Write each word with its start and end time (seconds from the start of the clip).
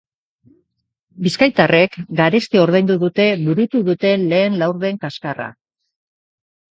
Bizkaitarrek 1.25 1.97
garesti 2.19 2.61
ordaindu 2.61 2.95
dute 3.03 3.27
burutu 3.49 3.81
duten 3.91 4.25
lehen 4.31 4.57
laurden 4.63 4.97
kaskarra. 5.05 5.47